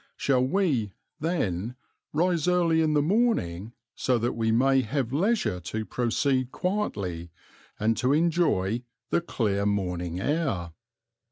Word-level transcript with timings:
Shall 0.17 0.43
we, 0.43 0.93
then, 1.19 1.75
rise 2.11 2.47
early 2.47 2.81
in 2.81 2.95
the 2.95 3.03
morning, 3.03 3.73
so 3.93 4.17
that 4.17 4.31
we 4.33 4.51
may 4.51 4.81
have 4.81 5.13
leisure 5.13 5.59
to 5.59 5.85
proceed 5.85 6.51
quietly 6.51 7.29
and 7.79 7.95
to 7.97 8.11
enjoy 8.11 8.81
"the 9.11 9.21
clear 9.21 9.63
morning 9.67 10.19
air"? 10.19 10.71